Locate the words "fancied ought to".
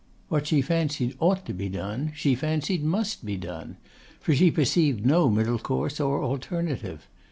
0.63-1.53